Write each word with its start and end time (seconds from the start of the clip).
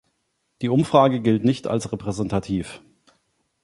Die 0.63 0.69
Umfrage 0.69 1.19
gilt 1.21 1.45
nicht 1.45 1.67
als 1.67 1.91
repräsentativ. 1.91 2.81